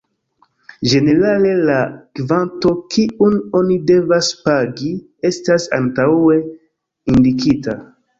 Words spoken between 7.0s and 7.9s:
indikita.